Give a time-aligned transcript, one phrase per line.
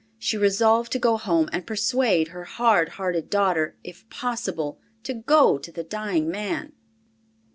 [0.17, 5.59] She resolved to go home and persuade her hard hearted daughter, if possible, to go
[5.59, 6.73] to the dying man.